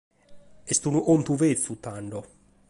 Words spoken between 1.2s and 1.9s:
betzu,